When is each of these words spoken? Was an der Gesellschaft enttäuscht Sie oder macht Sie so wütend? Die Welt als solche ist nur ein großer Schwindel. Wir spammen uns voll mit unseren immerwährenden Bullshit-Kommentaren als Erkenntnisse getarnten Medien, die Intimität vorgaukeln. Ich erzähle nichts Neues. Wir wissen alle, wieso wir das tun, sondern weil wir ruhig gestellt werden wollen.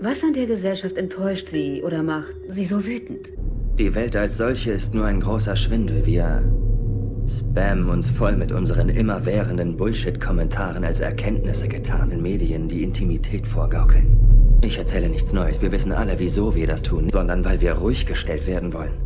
Was 0.00 0.24
an 0.24 0.32
der 0.32 0.46
Gesellschaft 0.46 0.98
enttäuscht 0.98 1.46
Sie 1.46 1.82
oder 1.82 2.02
macht 2.02 2.34
Sie 2.48 2.64
so 2.64 2.84
wütend? 2.84 3.32
Die 3.78 3.94
Welt 3.94 4.16
als 4.16 4.36
solche 4.36 4.72
ist 4.72 4.92
nur 4.92 5.04
ein 5.04 5.20
großer 5.20 5.54
Schwindel. 5.56 6.04
Wir 6.04 6.42
spammen 7.28 7.88
uns 7.88 8.10
voll 8.10 8.36
mit 8.36 8.52
unseren 8.52 8.88
immerwährenden 8.88 9.76
Bullshit-Kommentaren 9.76 10.84
als 10.84 11.00
Erkenntnisse 11.00 11.68
getarnten 11.68 12.22
Medien, 12.22 12.68
die 12.68 12.82
Intimität 12.82 13.46
vorgaukeln. 13.46 14.58
Ich 14.62 14.78
erzähle 14.78 15.08
nichts 15.08 15.32
Neues. 15.32 15.62
Wir 15.62 15.70
wissen 15.72 15.92
alle, 15.92 16.18
wieso 16.18 16.54
wir 16.54 16.66
das 16.66 16.82
tun, 16.82 17.10
sondern 17.10 17.44
weil 17.44 17.60
wir 17.60 17.74
ruhig 17.74 18.06
gestellt 18.06 18.46
werden 18.46 18.72
wollen. 18.72 19.03